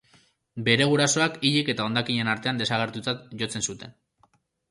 [0.67, 3.93] Bere gurasoek hilik eta hondakinen artean desagertutzat jotzen zuten.